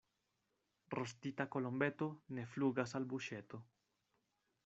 Rostita 0.93 1.45
kolombeto 1.57 2.09
ne 2.39 2.47
flugas 2.55 2.97
al 3.01 3.07
buŝeto. 3.13 3.63